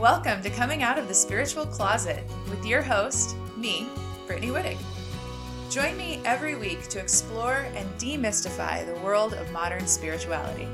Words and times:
Welcome 0.00 0.40
to 0.44 0.48
Coming 0.48 0.82
Out 0.82 0.96
of 0.96 1.08
the 1.08 1.14
Spiritual 1.14 1.66
Closet 1.66 2.24
with 2.48 2.64
your 2.64 2.80
host, 2.80 3.36
me, 3.54 3.86
Brittany 4.26 4.48
Wittig. 4.50 4.78
Join 5.68 5.94
me 5.98 6.22
every 6.24 6.54
week 6.54 6.88
to 6.88 6.98
explore 6.98 7.66
and 7.74 7.86
demystify 7.98 8.86
the 8.86 8.98
world 9.02 9.34
of 9.34 9.52
modern 9.52 9.86
spirituality. 9.86 10.66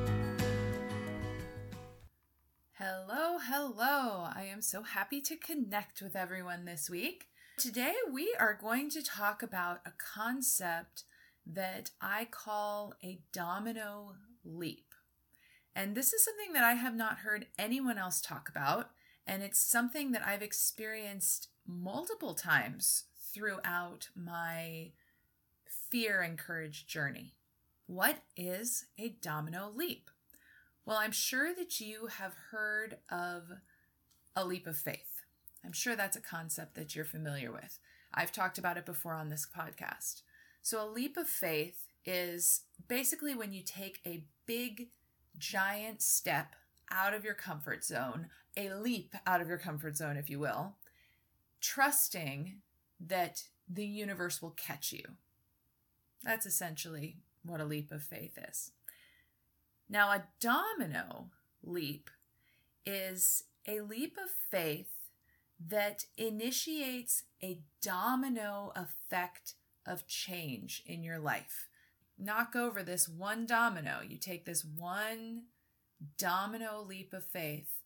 Hello, 2.74 3.38
hello. 3.42 4.28
I 4.32 4.48
am 4.48 4.62
so 4.62 4.84
happy 4.84 5.20
to 5.22 5.34
connect 5.34 6.00
with 6.00 6.14
everyone 6.14 6.64
this 6.64 6.88
week. 6.88 7.26
Today, 7.58 7.94
we 8.08 8.32
are 8.38 8.54
going 8.54 8.90
to 8.90 9.02
talk 9.02 9.42
about 9.42 9.80
a 9.84 9.92
concept 9.98 11.02
that 11.44 11.90
I 12.00 12.28
call 12.30 12.94
a 13.02 13.18
domino 13.32 14.14
leap. 14.44 14.94
And 15.74 15.96
this 15.96 16.12
is 16.12 16.24
something 16.24 16.52
that 16.52 16.62
I 16.62 16.74
have 16.74 16.94
not 16.94 17.18
heard 17.18 17.46
anyone 17.58 17.98
else 17.98 18.20
talk 18.20 18.48
about. 18.48 18.90
And 19.26 19.42
it's 19.42 19.58
something 19.58 20.12
that 20.12 20.26
I've 20.26 20.42
experienced 20.42 21.48
multiple 21.66 22.34
times 22.34 23.04
throughout 23.34 24.08
my 24.14 24.92
fear 25.90 26.20
and 26.20 26.38
courage 26.38 26.86
journey. 26.86 27.34
What 27.86 28.18
is 28.36 28.86
a 28.98 29.10
domino 29.20 29.70
leap? 29.74 30.10
Well, 30.84 30.96
I'm 30.96 31.12
sure 31.12 31.54
that 31.54 31.80
you 31.80 32.08
have 32.18 32.34
heard 32.50 32.98
of 33.10 33.50
a 34.36 34.44
leap 34.44 34.66
of 34.66 34.76
faith. 34.76 35.22
I'm 35.64 35.72
sure 35.72 35.96
that's 35.96 36.16
a 36.16 36.20
concept 36.20 36.74
that 36.76 36.94
you're 36.94 37.04
familiar 37.04 37.50
with. 37.50 37.78
I've 38.14 38.32
talked 38.32 38.58
about 38.58 38.76
it 38.76 38.86
before 38.86 39.14
on 39.14 39.28
this 39.28 39.46
podcast. 39.46 40.22
So, 40.62 40.82
a 40.82 40.88
leap 40.88 41.16
of 41.16 41.28
faith 41.28 41.86
is 42.04 42.62
basically 42.88 43.34
when 43.34 43.52
you 43.52 43.62
take 43.62 44.00
a 44.06 44.24
big, 44.46 44.88
giant 45.38 46.02
step 46.02 46.54
out 46.90 47.14
of 47.14 47.24
your 47.24 47.34
comfort 47.34 47.84
zone, 47.84 48.28
a 48.56 48.74
leap 48.74 49.14
out 49.26 49.40
of 49.40 49.48
your 49.48 49.58
comfort 49.58 49.96
zone, 49.96 50.16
if 50.16 50.30
you 50.30 50.38
will, 50.38 50.74
trusting 51.60 52.56
that 53.00 53.44
the 53.68 53.86
universe 53.86 54.40
will 54.40 54.50
catch 54.50 54.92
you. 54.92 55.02
That's 56.22 56.46
essentially 56.46 57.18
what 57.44 57.60
a 57.60 57.64
leap 57.64 57.92
of 57.92 58.02
faith 58.02 58.38
is. 58.48 58.72
Now, 59.88 60.10
a 60.10 60.24
domino 60.40 61.30
leap 61.62 62.10
is 62.84 63.44
a 63.68 63.80
leap 63.80 64.16
of 64.22 64.30
faith 64.30 65.10
that 65.64 66.06
initiates 66.16 67.24
a 67.42 67.60
domino 67.82 68.72
effect 68.74 69.54
of 69.86 70.06
change 70.06 70.82
in 70.86 71.02
your 71.02 71.18
life. 71.18 71.68
Knock 72.18 72.56
over 72.56 72.82
this 72.82 73.08
one 73.08 73.46
domino. 73.46 74.00
You 74.06 74.16
take 74.16 74.44
this 74.44 74.64
one 74.64 75.44
domino 76.18 76.82
leap 76.82 77.12
of 77.12 77.24
faith, 77.24 77.82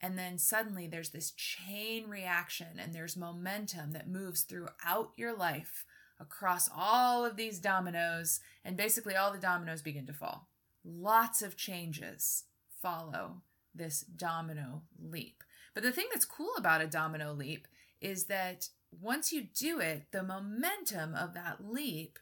and 0.00 0.18
then 0.18 0.38
suddenly 0.38 0.86
there's 0.86 1.10
this 1.10 1.30
chain 1.32 2.08
reaction 2.08 2.78
and 2.78 2.94
there's 2.94 3.16
momentum 3.16 3.92
that 3.92 4.08
moves 4.08 4.42
throughout 4.42 5.12
your 5.16 5.36
life 5.36 5.84
across 6.20 6.68
all 6.74 7.24
of 7.24 7.36
these 7.36 7.58
dominoes, 7.58 8.40
and 8.64 8.76
basically 8.76 9.16
all 9.16 9.32
the 9.32 9.38
dominoes 9.38 9.82
begin 9.82 10.06
to 10.06 10.12
fall. 10.12 10.48
Lots 10.84 11.42
of 11.42 11.56
changes 11.56 12.44
follow 12.80 13.42
this 13.74 14.00
domino 14.00 14.82
leap. 14.98 15.42
But 15.74 15.82
the 15.82 15.92
thing 15.92 16.06
that's 16.12 16.24
cool 16.24 16.52
about 16.56 16.82
a 16.82 16.86
domino 16.86 17.32
leap 17.32 17.66
is 18.00 18.26
that 18.26 18.68
once 19.00 19.32
you 19.32 19.42
do 19.42 19.80
it, 19.80 20.06
the 20.12 20.22
momentum 20.22 21.14
of 21.14 21.34
that 21.34 21.58
leap 21.66 22.18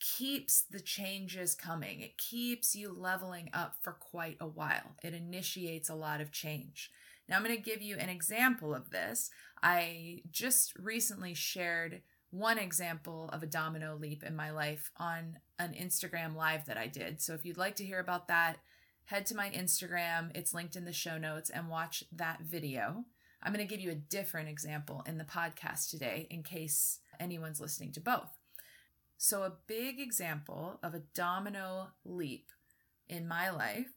keeps 0.00 0.62
the 0.62 0.80
changes 0.80 1.54
coming. 1.54 2.00
It 2.00 2.18
keeps 2.18 2.74
you 2.74 2.92
leveling 2.92 3.50
up 3.52 3.76
for 3.80 3.92
quite 3.92 4.36
a 4.40 4.46
while. 4.46 4.96
It 5.02 5.14
initiates 5.14 5.88
a 5.88 5.94
lot 5.94 6.20
of 6.20 6.32
change. 6.32 6.90
Now, 7.28 7.36
I'm 7.36 7.44
going 7.44 7.56
to 7.56 7.62
give 7.62 7.82
you 7.82 7.96
an 7.96 8.08
example 8.08 8.74
of 8.74 8.90
this. 8.90 9.30
I 9.62 10.22
just 10.30 10.72
recently 10.76 11.34
shared 11.34 12.02
one 12.30 12.58
example 12.58 13.28
of 13.32 13.42
a 13.42 13.46
domino 13.46 13.96
leap 13.96 14.22
in 14.22 14.34
my 14.34 14.50
life 14.50 14.90
on 14.96 15.38
an 15.58 15.74
Instagram 15.74 16.34
live 16.34 16.66
that 16.66 16.76
I 16.76 16.86
did. 16.86 17.20
So 17.20 17.34
if 17.34 17.44
you'd 17.44 17.58
like 17.58 17.76
to 17.76 17.84
hear 17.84 18.00
about 18.00 18.28
that, 18.28 18.58
head 19.04 19.26
to 19.26 19.36
my 19.36 19.50
Instagram. 19.50 20.30
It's 20.34 20.54
linked 20.54 20.76
in 20.76 20.84
the 20.84 20.92
show 20.92 21.18
notes 21.18 21.50
and 21.50 21.68
watch 21.68 22.04
that 22.12 22.40
video. 22.40 23.04
I'm 23.42 23.52
going 23.52 23.66
to 23.66 23.70
give 23.70 23.82
you 23.82 23.90
a 23.90 23.96
different 23.96 24.48
example 24.48 25.02
in 25.06 25.18
the 25.18 25.24
podcast 25.24 25.90
today 25.90 26.26
in 26.30 26.42
case 26.42 27.00
anyone's 27.18 27.60
listening 27.60 27.92
to 27.92 28.00
both. 28.00 28.39
So, 29.22 29.42
a 29.42 29.52
big 29.66 30.00
example 30.00 30.78
of 30.82 30.94
a 30.94 31.02
domino 31.14 31.88
leap 32.06 32.46
in 33.06 33.28
my 33.28 33.50
life 33.50 33.92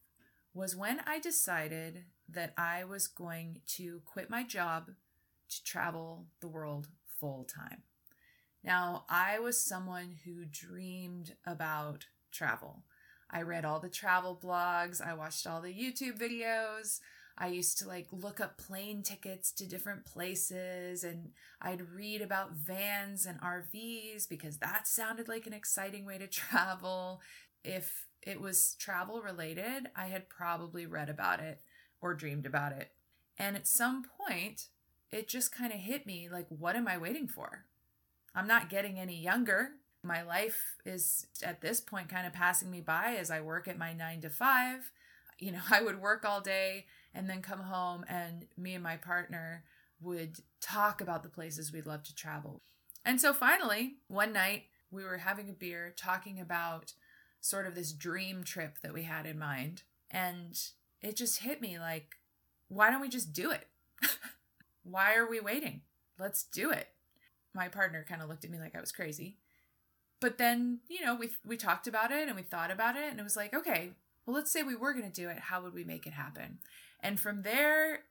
was 0.54 0.76
when 0.76 1.00
I 1.08 1.18
decided 1.18 2.04
that 2.28 2.54
I 2.58 2.84
was 2.84 3.08
going 3.08 3.62
to 3.78 4.02
quit 4.04 4.30
my 4.30 4.44
job 4.44 4.90
to 5.48 5.64
travel 5.64 6.26
the 6.42 6.50
world 6.50 6.90
full 7.22 7.46
time. 7.46 7.84
Now, 8.66 9.06
I 9.08 9.40
was 9.40 9.58
someone 9.64 10.18
who 10.26 10.44
dreamed 10.44 11.36
about 11.48 12.08
travel. 12.34 12.84
I 13.32 13.44
read 13.44 13.64
all 13.64 13.80
the 13.80 13.88
travel 13.88 14.38
blogs, 14.38 15.00
I 15.00 15.14
watched 15.14 15.48
all 15.48 15.62
the 15.62 15.74
YouTube 15.74 16.20
videos. 16.20 17.00
I 17.38 17.48
used 17.48 17.80
to 17.80 17.88
like 17.88 18.08
look 18.12 18.40
up 18.40 18.58
plane 18.58 19.02
tickets 19.02 19.52
to 19.54 19.68
different 19.68 20.06
places 20.06 21.04
and 21.04 21.32
I'd 21.62 21.90
read 21.96 22.22
about 22.22 22.54
vans 22.54 23.26
and 23.26 23.42
RVs 23.42 24.30
because 24.30 24.58
that 24.58 24.88
sounded 24.88 25.28
like 25.28 25.48
an 25.48 25.54
exciting 25.54 26.06
way 26.06 26.18
to 26.20 26.28
travel. 26.28 27.22
If 27.64 28.08
it 28.22 28.40
was 28.40 28.76
travel 28.80 29.22
related, 29.22 29.88
I 29.96 30.08
had 30.08 30.30
probably 30.30 30.86
read 30.86 31.10
about 31.10 31.40
it 31.40 31.62
or 32.02 32.14
dreamed 32.14 32.46
about 32.46 32.74
it. 32.74 32.92
And 33.38 33.56
at 33.56 33.68
some 33.68 34.04
point, 34.04 34.68
it 35.12 35.28
just 35.28 35.56
kind 35.56 35.74
of 35.74 35.80
hit 35.80 36.06
me 36.06 36.30
like, 36.30 36.46
what 36.50 36.76
am 36.76 36.88
I 36.88 36.98
waiting 36.98 37.28
for? 37.28 37.66
I'm 38.36 38.48
not 38.48 38.70
getting 38.70 39.00
any 39.00 39.20
younger. 39.20 39.70
My 40.04 40.22
life 40.22 40.76
is 40.86 41.28
at 41.42 41.62
this 41.62 41.80
point 41.80 42.10
kind 42.10 42.28
of 42.28 42.34
passing 42.34 42.70
me 42.70 42.82
by 42.82 43.16
as 43.20 43.32
I 43.32 43.42
work 43.42 43.68
at 43.68 43.78
my 43.78 43.94
nine 43.94 44.22
to 44.22 44.30
five. 44.30 44.92
You 45.40 45.54
know, 45.54 45.62
I 45.72 45.82
would 45.82 46.00
work 46.00 46.26
all 46.26 46.42
day 46.42 46.86
and 47.14 47.30
then 47.30 47.42
come 47.42 47.62
home 47.62 48.06
and 48.08 48.46
me 48.58 48.74
and 48.74 48.84
my 48.84 48.98
partner 48.98 49.64
would 50.02 50.40
talk 50.62 51.02
about 51.02 51.24
the 51.24 51.30
places 51.30 51.72
we'd 51.72 51.86
love 51.86 52.04
to 52.04 52.16
travel. 52.16 52.62
And 53.06 53.20
so 53.20 53.34
finally, 53.34 53.96
one 54.08 54.34
night 54.34 54.64
we 54.92 55.04
were 55.04 55.18
having 55.18 55.50
a 55.50 55.54
beer 55.54 55.94
talking 55.96 56.40
about 56.40 56.94
sort 57.42 57.68
of 57.68 57.76
this 57.76 57.92
dream 57.92 58.44
trip 58.44 58.80
that 58.82 58.94
we 58.94 59.04
had 59.04 59.26
in 59.26 59.38
mind. 59.38 59.84
And 60.10 60.60
it 61.02 61.16
just 61.16 61.40
hit 61.40 61.62
me 61.62 61.80
like, 61.80 62.16
why 62.68 62.90
don't 62.90 63.02
we 63.02 63.10
just 63.10 63.34
do 63.34 63.52
it? 63.52 63.68
why 64.84 65.16
are 65.16 65.30
we 65.30 65.40
waiting? 65.40 65.82
Let's 66.18 66.44
do 66.44 66.72
it 66.72 66.88
my 67.54 67.68
partner 67.68 68.06
kind 68.08 68.22
of 68.22 68.30
looked 68.30 68.46
at 68.46 68.52
me 68.52 68.60
like 68.60 68.76
I 68.76 68.82
was 68.82 68.92
crazy. 68.92 69.38
But 70.20 70.38
then, 70.38 70.80
you 70.88 71.06
know, 71.06 71.16
we 71.16 71.30
we 71.46 71.58
talked 71.58 71.88
about 71.88 72.12
it 72.12 72.28
and 72.28 72.36
we 72.36 72.44
thought 72.44 72.72
about 72.72 72.96
it 72.96 73.10
and 73.12 73.20
it 73.20 73.24
was 73.24 73.36
like, 73.36 73.54
okay, 73.54 73.92
well, 74.26 74.36
let's 74.36 74.52
say 74.52 74.64
we 74.64 74.76
were 74.76 74.94
going 74.94 75.10
to 75.10 75.22
do 75.22 75.30
it. 75.30 75.40
How 75.40 75.62
would 75.62 75.74
we 75.74 75.84
make 75.84 76.08
it 76.08 76.14
happen? 76.14 76.60
And 77.02 77.20
from 77.20 77.42
there, 77.42 78.04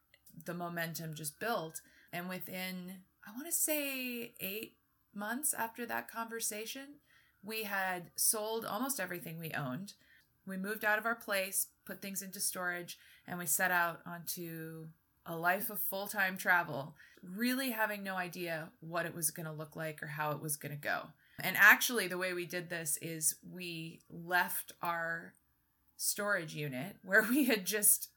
the 0.45 0.55
momentum 0.55 1.15
just 1.15 1.41
built. 1.41 1.81
And 2.13 2.29
within, 2.29 3.01
I 3.27 3.33
want 3.33 3.47
to 3.47 3.53
say, 3.53 4.33
eight 4.41 4.75
months 5.15 5.55
after 5.55 5.87
that 5.87 6.11
conversation, 6.11 6.97
we 7.43 7.65
had 7.65 8.11
sold 8.17 8.65
almost 8.65 9.01
everything 9.01 9.39
we 9.39 9.53
owned. 9.53 9.95
We 10.47 10.57
moved 10.57 10.85
out 10.85 10.99
of 10.99 11.07
our 11.07 11.15
place, 11.15 11.69
put 11.87 12.03
things 12.03 12.23
into 12.23 12.41
storage, 12.41 12.99
and 13.27 13.39
we 13.39 13.47
set 13.47 13.71
out 13.71 14.01
onto 14.07 14.89
a 15.25 15.37
life 15.37 15.71
of 15.71 15.81
full 15.81 16.09
time 16.09 16.37
travel, 16.37 16.95
really 17.23 17.71
having 17.71 18.03
no 18.03 18.17
idea 18.17 18.71
what 18.81 19.07
it 19.07 19.15
was 19.15 19.31
going 19.31 19.47
to 19.47 19.53
look 19.53 19.77
like 19.77 20.03
or 20.03 20.09
how 20.09 20.33
it 20.33 20.43
was 20.43 20.57
going 20.57 20.73
to 20.73 20.79
go. 20.79 21.09
And 21.41 21.57
actually, 21.59 22.09
the 22.09 22.19
way 22.19 22.33
we 22.33 22.45
did 22.45 22.69
this 22.69 22.99
is 23.01 23.37
we 23.51 24.01
left 24.11 24.73
our 24.83 25.35
storage 26.03 26.55
unit 26.55 26.97
where 27.05 27.23
we 27.23 27.45
had 27.45 27.65
just 27.65 28.09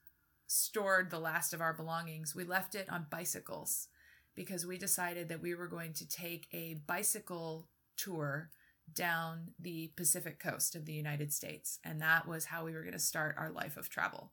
stored 0.48 1.10
the 1.10 1.20
last 1.20 1.54
of 1.54 1.62
our 1.62 1.74
belongings, 1.74 2.36
we 2.36 2.44
left 2.44 2.76
it 2.76 2.90
on 2.90 3.08
bicycles 3.10 3.88
because 4.36 4.66
we 4.66 4.78
decided 4.78 5.30
that 5.30 5.42
we 5.42 5.56
were 5.56 5.68
going 5.68 5.94
to 5.94 6.08
take 6.08 6.48
a 6.54 6.76
bicycle 6.86 7.70
tour 7.98 8.50
down 8.94 9.48
the 9.60 9.92
Pacific 9.96 10.40
coast 10.40 10.76
of 10.76 10.86
the 10.86 10.94
United 10.94 11.34
States. 11.34 11.80
And 11.84 12.02
that 12.02 12.28
was 12.28 12.46
how 12.46 12.66
we 12.66 12.74
were 12.74 12.82
going 12.82 12.94
to 12.94 13.00
start 13.00 13.36
our 13.38 13.50
life 13.50 13.78
of 13.78 13.90
travel. 13.90 14.32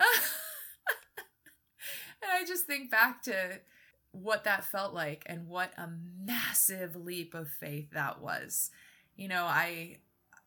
And 2.22 2.30
I 2.30 2.44
just 2.46 2.66
think 2.66 2.90
back 2.90 3.22
to 3.24 3.60
what 4.12 4.44
that 4.44 4.64
felt 4.64 4.94
like 4.94 5.24
and 5.26 5.48
what 5.48 5.72
a 5.76 5.88
massive 6.24 6.94
leap 6.94 7.34
of 7.34 7.48
faith 7.48 7.90
that 7.92 8.20
was. 8.20 8.70
You 9.16 9.28
know, 9.28 9.44
I 9.44 9.98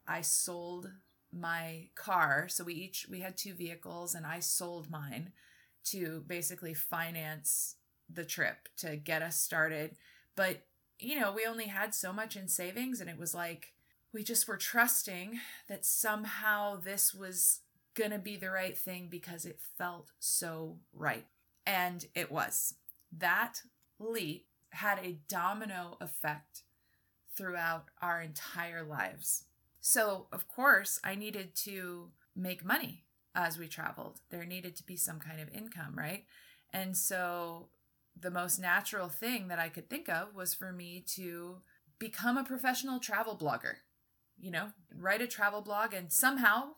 I 0.08 0.22
sold 0.22 0.90
my 1.36 1.90
car, 1.96 2.48
so 2.50 2.64
we 2.64 2.74
each 2.74 3.08
we 3.10 3.20
had 3.20 3.38
two 3.38 3.54
vehicles 3.54 4.16
and 4.16 4.26
I 4.26 4.40
sold 4.40 4.90
mine 4.90 5.32
to 5.86 6.24
basically 6.28 6.74
finance 6.74 7.76
the 8.10 8.26
trip 8.26 8.70
to 8.78 8.96
get 8.96 9.22
us 9.22 9.40
started. 9.40 9.96
But, 10.36 10.64
you 11.00 11.20
know, 11.20 11.32
we 11.32 11.46
only 11.46 11.68
had 11.68 11.94
so 11.94 12.12
much 12.12 12.36
in 12.36 12.48
savings 12.48 13.02
and 13.02 13.10
it 13.10 13.18
was 13.18 13.34
like 13.34 13.74
we 14.14 14.24
just 14.24 14.48
were 14.48 14.58
trusting 14.58 15.40
that 15.68 15.86
somehow 15.86 16.78
this 16.78 17.14
was 17.14 17.60
going 17.96 18.12
to 18.12 18.20
be 18.20 18.38
the 18.38 18.50
right 18.50 18.78
thing 18.78 19.08
because 19.10 19.46
it 19.46 19.60
felt 19.78 20.12
so 20.20 20.78
right. 20.94 21.26
And 21.66 22.06
it 22.16 22.32
was. 22.32 22.76
That 23.12 23.62
leap 24.00 24.48
had 24.70 25.00
a 25.00 25.20
domino 25.28 25.98
effect 26.00 26.64
throughout 27.36 27.86
our 28.02 28.22
entire 28.22 28.84
lives. 28.84 29.46
So, 29.88 30.26
of 30.32 30.48
course, 30.48 31.00
I 31.04 31.14
needed 31.14 31.54
to 31.58 32.10
make 32.36 32.66
money 32.66 33.04
as 33.36 33.60
we 33.60 33.68
traveled. 33.68 34.20
There 34.32 34.44
needed 34.44 34.76
to 34.78 34.84
be 34.84 34.98
some 34.98 35.20
kind 35.20 35.40
of 35.40 35.54
income, 35.54 35.94
right? 35.96 36.24
And 36.74 36.98
so, 36.98 37.68
the 38.20 38.32
most 38.32 38.58
natural 38.58 39.10
thing 39.10 39.48
that 39.50 39.60
I 39.60 39.70
could 39.70 39.88
think 39.88 40.10
of 40.10 40.34
was 40.34 40.56
for 40.56 40.72
me 40.72 41.04
to 41.14 41.58
become 42.00 42.36
a 42.36 42.44
professional 42.44 43.00
travel 43.00 43.38
blogger. 43.38 43.76
You 44.40 44.50
know, 44.50 44.70
write 44.92 45.22
a 45.22 45.28
travel 45.28 45.62
blog 45.62 45.94
and 45.94 46.12
somehow, 46.12 46.78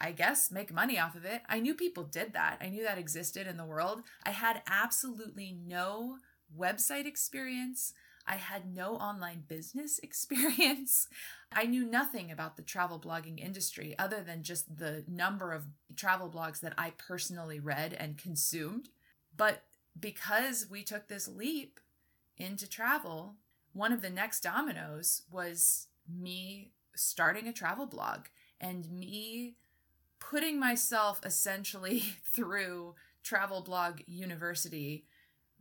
I 0.00 0.12
guess, 0.12 0.50
make 0.50 0.72
money 0.72 0.98
off 0.98 1.14
of 1.14 1.26
it. 1.26 1.42
I 1.46 1.60
knew 1.60 1.74
people 1.74 2.04
did 2.04 2.32
that. 2.32 2.56
I 2.62 2.70
knew 2.70 2.84
that 2.84 2.96
existed 2.96 3.48
in 3.48 3.58
the 3.58 3.66
world. 3.66 4.00
I 4.24 4.30
had 4.30 4.62
absolutely 4.66 5.54
no 5.62 6.16
website 6.58 7.04
experience. 7.04 7.92
I 8.30 8.36
had 8.36 8.72
no 8.72 8.94
online 8.94 9.42
business 9.48 9.98
experience. 10.02 11.08
I 11.52 11.64
knew 11.64 11.84
nothing 11.84 12.30
about 12.30 12.56
the 12.56 12.62
travel 12.62 13.00
blogging 13.00 13.40
industry 13.40 13.96
other 13.98 14.22
than 14.22 14.44
just 14.44 14.78
the 14.78 15.04
number 15.08 15.52
of 15.52 15.64
travel 15.96 16.30
blogs 16.30 16.60
that 16.60 16.74
I 16.78 16.90
personally 16.90 17.58
read 17.58 17.92
and 17.92 18.16
consumed. 18.16 18.88
But 19.36 19.64
because 19.98 20.68
we 20.70 20.84
took 20.84 21.08
this 21.08 21.26
leap 21.26 21.80
into 22.36 22.68
travel, 22.68 23.34
one 23.72 23.92
of 23.92 24.00
the 24.00 24.10
next 24.10 24.42
dominoes 24.42 25.22
was 25.30 25.88
me 26.08 26.70
starting 26.94 27.48
a 27.48 27.52
travel 27.52 27.86
blog 27.86 28.26
and 28.60 28.88
me 28.90 29.56
putting 30.20 30.60
myself 30.60 31.20
essentially 31.24 32.04
through 32.24 32.94
travel 33.24 33.60
blog 33.60 34.00
university 34.06 35.04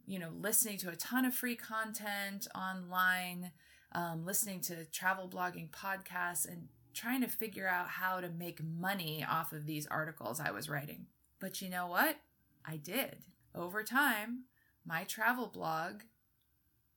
you 0.10 0.18
know 0.18 0.32
listening 0.38 0.78
to 0.80 0.90
a 0.90 0.96
ton 0.96 1.24
of 1.24 1.34
free 1.34 1.56
content 1.56 2.48
online 2.56 3.52
um, 3.94 4.26
listening 4.26 4.60
to 4.62 4.86
travel 4.86 5.30
blogging 5.30 5.70
podcasts 5.70 6.48
and 6.48 6.68
trying 6.94 7.22
to 7.22 7.28
figure 7.28 7.68
out 7.68 7.88
how 7.88 8.20
to 8.20 8.30
make 8.30 8.64
money 8.64 9.26
off 9.30 9.54
of 9.54 9.66
these 9.66 9.88
articles 9.88 10.40
i 10.40 10.52
was 10.52 10.68
writing. 10.68 11.06
But 11.40 11.62
you 11.62 11.70
know 11.70 11.88
what? 11.88 12.18
I 12.66 12.76
did. 12.76 13.18
Over 13.56 13.84
time 13.84 14.46
my 14.86 15.04
travel 15.04 15.48
blog 15.48 16.02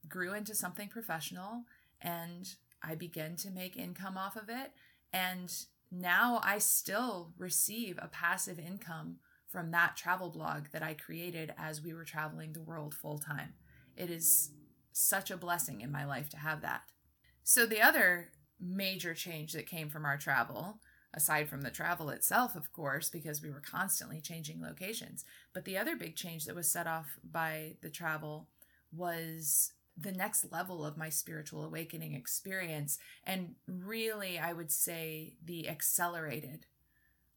grew 0.09 0.33
into 0.33 0.55
something 0.55 0.89
professional 0.89 1.65
and 2.01 2.55
I 2.83 2.95
began 2.95 3.37
to 3.37 3.51
make 3.51 3.77
income 3.77 4.17
off 4.17 4.37
of 4.37 4.49
it. 4.49 4.73
And 5.13 5.53
now 5.91 6.41
I 6.43 6.59
still 6.59 7.33
receive 7.39 7.99
a 8.01 8.09
passive 8.09 8.59
income 8.59 9.17
from 9.53 9.71
that 9.71 9.97
travel 9.97 10.31
blog 10.31 10.67
that 10.73 10.83
I 10.83 10.95
created 10.95 11.53
as 11.59 11.83
we 11.83 11.93
were 11.93 12.05
traveling 12.05 12.53
the 12.53 12.63
world 12.63 12.95
full 12.95 13.19
time. 13.19 13.53
It 13.97 14.11
is 14.11 14.51
such 14.93 15.31
a 15.31 15.37
blessing 15.37 15.83
in 15.83 15.93
my 15.93 16.05
life 16.05 16.31
to 16.31 16.39
have 16.39 16.63
that. 16.63 16.83
So, 17.45 17.67
the 17.67 17.83
other 17.83 18.31
major 18.61 19.15
change 19.15 19.53
that 19.53 19.67
came 19.67 19.91
from 19.91 20.05
our 20.05 20.17
travel, 20.17 20.79
aside 21.13 21.49
from 21.49 21.63
the 21.63 21.71
travel 21.71 22.09
itself, 22.09 22.55
of 22.57 22.73
course, 22.73 23.11
because 23.11 23.43
we 23.43 23.51
were 23.51 23.61
constantly 23.61 24.21
changing 24.21 24.63
locations, 24.63 25.25
but 25.53 25.65
the 25.65 25.77
other 25.77 25.97
big 25.97 26.17
change 26.17 26.47
that 26.47 26.55
was 26.55 26.71
set 26.71 26.87
off 26.87 27.19
by 27.23 27.75
the 27.83 27.91
travel 27.91 28.49
was 28.93 29.73
the 29.97 30.13
next 30.13 30.51
level 30.51 30.85
of 30.85 30.97
my 30.97 31.09
spiritual 31.09 31.65
awakening 31.65 32.15
experience. 32.15 32.99
And 33.25 33.57
really, 33.67 34.39
I 34.39 34.53
would 34.53 34.71
say 34.71 35.37
the 35.45 35.69
accelerated 35.69 36.67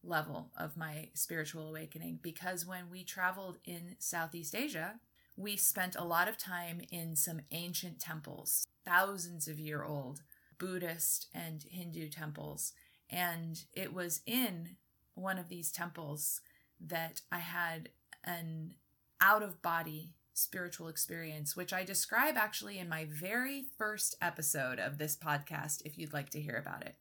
level 0.06 0.50
of 0.58 0.76
my 0.76 1.08
spiritual 1.14 1.68
awakening 1.68 2.18
because 2.22 2.66
when 2.66 2.90
we 2.90 3.04
traveled 3.04 3.58
in 3.64 3.96
Southeast 3.98 4.54
Asia, 4.54 5.00
we 5.36 5.56
spent 5.56 5.96
a 5.96 6.04
lot 6.04 6.28
of 6.28 6.38
time 6.38 6.80
in 6.90 7.16
some 7.16 7.40
ancient 7.50 8.00
temples, 8.00 8.66
thousands 8.84 9.48
of 9.48 9.58
year 9.58 9.84
old 9.84 10.22
Buddhist 10.58 11.26
and 11.34 11.64
Hindu 11.70 12.08
temples. 12.08 12.72
And 13.10 13.64
it 13.72 13.92
was 13.92 14.22
in 14.26 14.76
one 15.14 15.38
of 15.38 15.48
these 15.48 15.70
temples 15.70 16.40
that 16.80 17.20
I 17.30 17.38
had 17.38 17.90
an 18.24 18.74
out 19.20 19.42
of 19.42 19.62
body 19.62 20.12
spiritual 20.34 20.88
experience, 20.88 21.56
which 21.56 21.72
I 21.72 21.84
describe 21.84 22.36
actually 22.36 22.78
in 22.78 22.88
my 22.88 23.06
very 23.06 23.64
first 23.78 24.14
episode 24.20 24.78
of 24.78 24.98
this 24.98 25.16
podcast, 25.16 25.82
if 25.84 25.96
you'd 25.96 26.12
like 26.12 26.28
to 26.30 26.40
hear 26.40 26.56
about 26.56 26.84
it. 26.84 26.96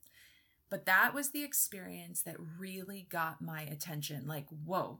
But 0.69 0.85
that 0.85 1.13
was 1.13 1.29
the 1.29 1.43
experience 1.43 2.21
that 2.21 2.37
really 2.59 3.07
got 3.09 3.41
my 3.41 3.61
attention 3.61 4.27
like, 4.27 4.47
whoa, 4.49 4.99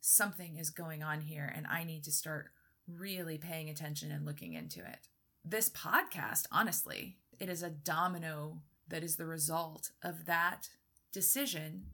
something 0.00 0.56
is 0.56 0.70
going 0.70 1.02
on 1.02 1.22
here, 1.22 1.50
and 1.54 1.66
I 1.66 1.84
need 1.84 2.04
to 2.04 2.12
start 2.12 2.50
really 2.86 3.38
paying 3.38 3.70
attention 3.70 4.10
and 4.10 4.26
looking 4.26 4.54
into 4.54 4.80
it. 4.80 5.08
This 5.44 5.68
podcast, 5.70 6.46
honestly, 6.50 7.16
it 7.38 7.48
is 7.48 7.62
a 7.62 7.70
domino 7.70 8.58
that 8.88 9.02
is 9.02 9.16
the 9.16 9.26
result 9.26 9.90
of 10.02 10.26
that 10.26 10.68
decision, 11.12 11.86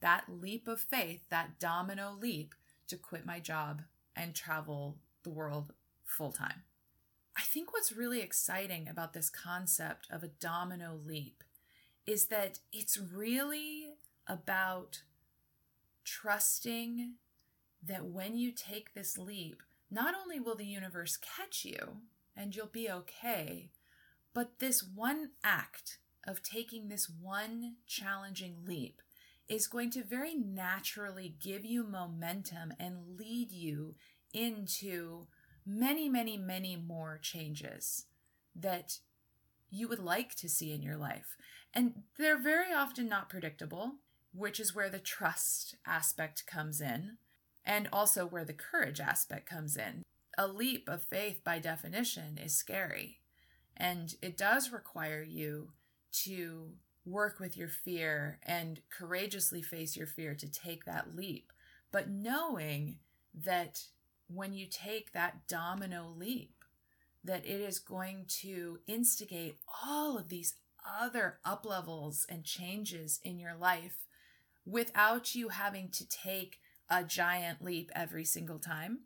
that 0.00 0.24
leap 0.28 0.68
of 0.68 0.80
faith, 0.80 1.22
that 1.30 1.58
domino 1.58 2.14
leap 2.20 2.54
to 2.88 2.96
quit 2.96 3.24
my 3.24 3.40
job 3.40 3.82
and 4.14 4.34
travel 4.34 4.98
the 5.22 5.30
world 5.30 5.72
full 6.04 6.32
time. 6.32 6.62
I 7.36 7.42
think 7.42 7.72
what's 7.72 7.92
really 7.92 8.20
exciting 8.20 8.88
about 8.88 9.12
this 9.12 9.28
concept 9.28 10.06
of 10.10 10.22
a 10.22 10.28
domino 10.28 10.98
leap 11.04 11.44
is 12.06 12.26
that 12.26 12.60
it's 12.72 12.98
really 12.98 13.94
about 14.26 15.02
trusting 16.04 17.14
that 17.84 18.04
when 18.06 18.36
you 18.36 18.52
take 18.52 18.94
this 18.94 19.18
leap, 19.18 19.62
not 19.90 20.14
only 20.14 20.40
will 20.40 20.56
the 20.56 20.64
universe 20.64 21.16
catch 21.16 21.64
you 21.64 21.98
and 22.36 22.54
you'll 22.54 22.66
be 22.66 22.90
okay, 22.90 23.70
but 24.34 24.58
this 24.58 24.82
one 24.82 25.30
act 25.42 25.98
of 26.26 26.42
taking 26.42 26.88
this 26.88 27.08
one 27.08 27.76
challenging 27.86 28.56
leap 28.66 29.00
is 29.48 29.68
going 29.68 29.90
to 29.90 30.02
very 30.02 30.34
naturally 30.34 31.36
give 31.40 31.64
you 31.64 31.84
momentum 31.84 32.72
and 32.80 33.16
lead 33.18 33.52
you 33.52 33.94
into 34.32 35.26
many, 35.64 36.08
many, 36.08 36.36
many 36.36 36.76
more 36.76 37.18
changes 37.22 38.06
that 38.54 38.98
you 39.70 39.88
would 39.88 39.98
like 39.98 40.34
to 40.34 40.48
see 40.48 40.72
in 40.72 40.82
your 40.82 40.96
life. 40.96 41.36
And 41.76 42.04
they're 42.16 42.38
very 42.38 42.72
often 42.72 43.06
not 43.06 43.28
predictable, 43.28 43.96
which 44.32 44.58
is 44.58 44.74
where 44.74 44.88
the 44.88 44.98
trust 44.98 45.76
aspect 45.86 46.46
comes 46.46 46.80
in, 46.80 47.18
and 47.66 47.86
also 47.92 48.24
where 48.24 48.46
the 48.46 48.54
courage 48.54 48.98
aspect 48.98 49.46
comes 49.46 49.76
in. 49.76 50.02
A 50.38 50.48
leap 50.48 50.88
of 50.88 51.02
faith, 51.02 51.44
by 51.44 51.58
definition, 51.58 52.38
is 52.42 52.56
scary, 52.56 53.20
and 53.76 54.14
it 54.22 54.38
does 54.38 54.72
require 54.72 55.22
you 55.22 55.72
to 56.24 56.70
work 57.04 57.38
with 57.38 57.58
your 57.58 57.68
fear 57.68 58.38
and 58.42 58.80
courageously 58.88 59.60
face 59.60 59.98
your 59.98 60.06
fear 60.06 60.34
to 60.34 60.50
take 60.50 60.86
that 60.86 61.14
leap. 61.14 61.52
But 61.92 62.08
knowing 62.08 63.00
that 63.34 63.82
when 64.28 64.54
you 64.54 64.64
take 64.64 65.12
that 65.12 65.46
domino 65.46 66.10
leap, 66.16 66.64
that 67.22 67.44
it 67.44 67.60
is 67.60 67.78
going 67.78 68.24
to 68.28 68.78
instigate 68.86 69.58
all 69.84 70.16
of 70.16 70.28
these 70.28 70.54
other 70.86 71.38
up 71.44 71.64
levels 71.66 72.26
and 72.28 72.44
changes 72.44 73.20
in 73.24 73.38
your 73.38 73.54
life 73.54 74.06
without 74.64 75.34
you 75.34 75.48
having 75.48 75.88
to 75.90 76.08
take 76.08 76.58
a 76.88 77.04
giant 77.04 77.62
leap 77.62 77.90
every 77.94 78.24
single 78.24 78.58
time, 78.58 79.00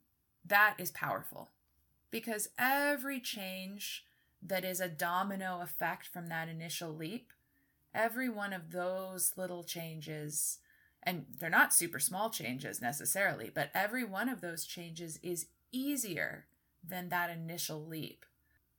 that 0.44 0.74
is 0.78 0.90
powerful. 0.90 1.50
Because 2.10 2.48
every 2.58 3.20
change 3.20 4.04
that 4.42 4.64
is 4.64 4.80
a 4.80 4.88
domino 4.88 5.60
effect 5.62 6.06
from 6.06 6.28
that 6.28 6.48
initial 6.48 6.94
leap, 6.94 7.32
every 7.94 8.28
one 8.28 8.52
of 8.52 8.72
those 8.72 9.32
little 9.36 9.62
changes 9.64 10.58
and 11.02 11.24
they're 11.38 11.48
not 11.48 11.72
super 11.72 11.98
small 11.98 12.28
changes 12.30 12.80
necessarily, 12.80 13.50
but 13.52 13.70
every 13.74 14.04
one 14.04 14.28
of 14.28 14.40
those 14.40 14.64
changes 14.64 15.18
is 15.22 15.46
easier 15.72 16.44
than 16.86 17.08
that 17.08 17.30
initial 17.30 17.84
leap. 17.86 18.26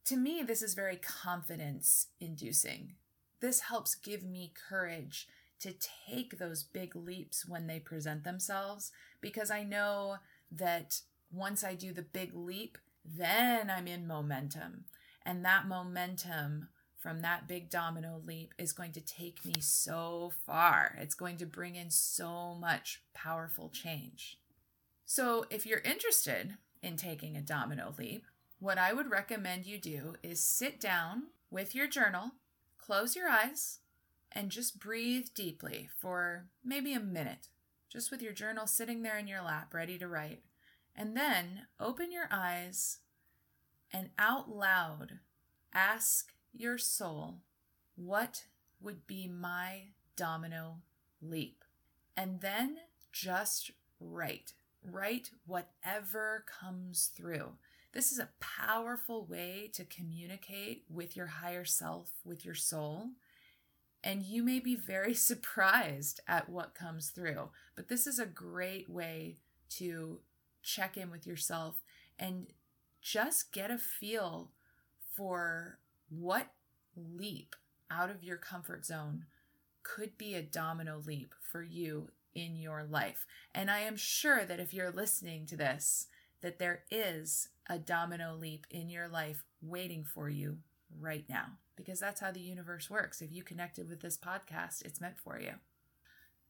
To 0.06 0.18
me, 0.18 0.44
this 0.44 0.62
is 0.62 0.74
very 0.74 0.98
confidence 0.98 2.08
inducing. 2.20 2.94
This 3.40 3.62
helps 3.62 3.96
give 3.96 4.24
me 4.24 4.54
courage 4.70 5.28
to 5.60 5.74
take 6.08 6.38
those 6.38 6.64
big 6.64 6.96
leaps 6.96 7.48
when 7.48 7.68
they 7.68 7.80
present 7.80 8.24
themselves 8.24 8.92
because 9.22 9.52
I 9.52 9.64
know 9.64 10.18
that 10.52 11.02
once 11.32 11.64
I 11.64 11.76
do 11.76 11.94
the 11.94 12.02
big 12.02 12.36
leap, 12.36 12.78
then 13.06 13.70
I'm 13.70 13.88
in 13.88 14.08
momentum. 14.08 14.86
And 15.26 15.46
that 15.46 15.68
momentum 15.68 16.70
from 16.98 17.22
that 17.22 17.48
big 17.48 17.70
domino 17.70 18.22
leap 18.26 18.54
is 18.58 18.74
going 18.74 18.92
to 18.94 19.02
take 19.02 19.46
me 19.46 19.56
so 19.60 20.32
far. 20.46 20.98
It's 21.00 21.16
going 21.16 21.38
to 21.38 21.46
bring 21.46 21.76
in 21.76 21.90
so 21.90 22.56
much 22.56 23.02
powerful 23.14 23.70
change. 23.70 24.40
So, 25.06 25.46
if 25.50 25.66
you're 25.66 25.80
interested 25.80 26.58
in 26.82 26.96
taking 26.96 27.36
a 27.36 27.42
domino 27.42 27.94
leap, 27.98 28.26
what 28.62 28.78
I 28.78 28.94
would 28.94 29.10
recommend 29.10 29.66
you 29.66 29.80
do 29.80 30.16
is 30.22 30.40
sit 30.40 30.80
down 30.80 31.24
with 31.50 31.74
your 31.74 31.88
journal, 31.88 32.34
close 32.78 33.16
your 33.16 33.28
eyes, 33.28 33.80
and 34.32 34.52
just 34.52 34.80
breathe 34.80 35.30
deeply 35.34 35.90
for 36.00 36.46
maybe 36.64 36.94
a 36.94 37.00
minute, 37.00 37.48
just 37.90 38.12
with 38.12 38.22
your 38.22 38.34
journal 38.34 38.68
sitting 38.68 39.02
there 39.02 39.18
in 39.18 39.28
your 39.28 39.42
lap, 39.42 39.74
ready 39.74 39.98
to 39.98 40.08
write. 40.08 40.44
And 40.96 41.18
then 41.18 41.66
open 41.80 42.12
your 42.12 42.28
eyes 42.30 43.00
and 43.92 44.12
out 44.20 44.48
loud 44.48 45.20
ask 45.74 46.32
your 46.54 46.78
soul, 46.78 47.40
What 47.96 48.44
would 48.80 49.08
be 49.08 49.28
my 49.28 49.86
domino 50.16 50.82
leap? 51.20 51.64
And 52.16 52.42
then 52.42 52.78
just 53.12 53.72
write. 54.00 54.54
Write 54.84 55.32
whatever 55.48 56.46
comes 56.48 57.10
through. 57.16 57.54
This 57.94 58.12
is 58.12 58.20
a 58.20 58.30
powerful 58.40 59.26
way 59.26 59.70
to 59.74 59.84
communicate 59.84 60.86
with 60.90 61.16
your 61.18 61.28
higher 61.28 61.66
self, 61.66 62.12
with 62.24 62.46
your 62.46 62.56
soul. 62.56 63.10
And 64.04 64.24
you 64.24 64.44
may 64.44 64.60
be 64.60 64.76
very 64.76 65.14
surprised 65.30 66.22
at 66.28 66.50
what 66.50 66.76
comes 66.76 67.10
through. 67.10 67.50
But 67.76 67.90
this 67.90 68.08
is 68.08 68.20
a 68.20 68.26
great 68.26 68.90
way 68.90 69.38
to 69.72 70.20
check 70.64 70.98
in 70.98 71.12
with 71.12 71.26
yourself 71.26 71.82
and 72.18 72.48
just 73.02 73.52
get 73.52 73.72
a 73.72 73.78
feel 73.78 74.52
for 75.16 75.80
what 76.10 76.48
leap 76.96 77.56
out 77.90 78.10
of 78.10 78.24
your 78.24 78.38
comfort 78.38 78.86
zone 78.86 79.26
could 79.84 80.18
be 80.18 80.36
a 80.36 80.42
domino 80.42 81.02
leap 81.06 81.34
for 81.42 81.64
you 81.64 82.10
in 82.34 82.56
your 82.56 82.84
life. 82.84 83.26
And 83.54 83.70
I 83.70 83.80
am 83.80 83.98
sure 83.98 84.46
that 84.46 84.60
if 84.60 84.74
you're 84.74 84.92
listening 84.92 85.46
to 85.48 85.58
this, 85.58 86.08
that 86.42 86.60
there 86.60 86.84
is 86.92 87.50
a 87.70 87.78
domino 87.78 88.36
leap 88.36 88.68
in 88.70 88.90
your 88.90 89.08
life 89.08 89.44
waiting 89.62 90.04
for 90.04 90.30
you 90.30 90.58
right 91.00 91.26
now 91.30 91.46
because 91.76 92.00
that's 92.00 92.22
how 92.22 92.32
the 92.32 92.40
universe 92.40 92.90
works. 92.90 93.22
If 93.22 93.32
you 93.32 93.44
connected 93.44 93.90
with 93.90 94.02
this 94.02 94.18
podcast, 94.18 94.84
it's 94.84 95.02
meant 95.02 95.18
for 95.18 95.40
you. 95.40 95.54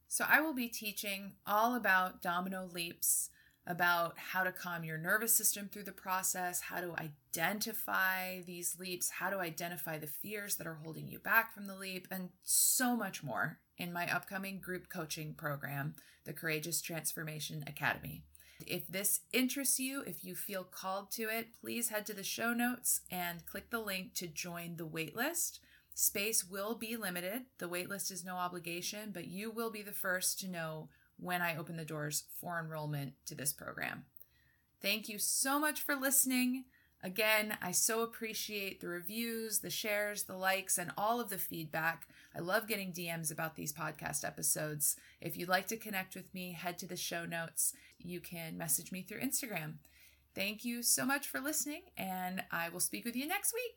So, 0.08 0.26
I 0.28 0.40
will 0.42 0.52
be 0.52 0.68
teaching 0.68 1.32
all 1.46 1.74
about 1.74 2.20
domino 2.20 2.68
leaps, 2.70 3.30
about 3.66 4.18
how 4.18 4.42
to 4.42 4.52
calm 4.52 4.84
your 4.84 4.98
nervous 4.98 5.32
system 5.32 5.68
through 5.68 5.84
the 5.84 5.92
process, 5.92 6.60
how 6.60 6.80
to 6.80 6.94
identify 6.98 8.40
these 8.42 8.76
leaps, 8.78 9.08
how 9.08 9.30
to 9.30 9.38
identify 9.38 9.98
the 9.98 10.06
fears 10.06 10.56
that 10.56 10.66
are 10.66 10.80
holding 10.82 11.06
you 11.08 11.18
back 11.18 11.54
from 11.54 11.66
the 11.66 11.76
leap, 11.76 12.08
and 12.10 12.30
so 12.42 12.96
much 12.96 13.22
more 13.22 13.58
in 13.78 13.92
my 13.92 14.12
upcoming 14.12 14.60
group 14.60 14.88
coaching 14.88 15.32
program, 15.32 15.94
the 16.24 16.32
Courageous 16.32 16.82
Transformation 16.82 17.64
Academy. 17.66 18.24
If 18.66 18.88
this 18.88 19.20
interests 19.32 19.78
you, 19.78 20.02
if 20.06 20.24
you 20.24 20.34
feel 20.34 20.64
called 20.64 21.10
to 21.12 21.24
it, 21.24 21.48
please 21.60 21.88
head 21.88 22.06
to 22.06 22.14
the 22.14 22.22
show 22.22 22.52
notes 22.52 23.00
and 23.10 23.46
click 23.46 23.70
the 23.70 23.80
link 23.80 24.14
to 24.14 24.26
join 24.26 24.76
the 24.76 24.86
waitlist. 24.86 25.58
Space 25.94 26.44
will 26.44 26.74
be 26.74 26.96
limited. 26.96 27.42
The 27.58 27.68
waitlist 27.68 28.10
is 28.10 28.24
no 28.24 28.36
obligation, 28.36 29.10
but 29.12 29.28
you 29.28 29.50
will 29.50 29.70
be 29.70 29.82
the 29.82 29.92
first 29.92 30.40
to 30.40 30.48
know 30.48 30.88
when 31.18 31.42
I 31.42 31.56
open 31.56 31.76
the 31.76 31.84
doors 31.84 32.24
for 32.40 32.58
enrollment 32.58 33.12
to 33.26 33.34
this 33.34 33.52
program. 33.52 34.04
Thank 34.80 35.08
you 35.08 35.18
so 35.18 35.60
much 35.60 35.80
for 35.80 35.94
listening. 35.94 36.64
Again, 37.04 37.58
I 37.60 37.72
so 37.72 38.02
appreciate 38.02 38.80
the 38.80 38.88
reviews, 38.88 39.58
the 39.58 39.70
shares, 39.70 40.22
the 40.22 40.36
likes, 40.36 40.78
and 40.78 40.92
all 40.96 41.20
of 41.20 41.30
the 41.30 41.38
feedback. 41.38 42.06
I 42.36 42.38
love 42.38 42.68
getting 42.68 42.92
DMs 42.92 43.32
about 43.32 43.56
these 43.56 43.72
podcast 43.72 44.24
episodes. 44.24 44.96
If 45.20 45.36
you'd 45.36 45.48
like 45.48 45.66
to 45.68 45.76
connect 45.76 46.14
with 46.14 46.32
me, 46.32 46.52
head 46.52 46.78
to 46.78 46.86
the 46.86 46.96
show 46.96 47.24
notes. 47.24 47.74
You 47.98 48.20
can 48.20 48.56
message 48.56 48.92
me 48.92 49.02
through 49.02 49.20
Instagram. 49.20 49.74
Thank 50.34 50.64
you 50.64 50.82
so 50.82 51.04
much 51.04 51.26
for 51.26 51.40
listening, 51.40 51.82
and 51.96 52.44
I 52.50 52.68
will 52.68 52.80
speak 52.80 53.04
with 53.04 53.16
you 53.16 53.26
next 53.26 53.52
week. 53.52 53.70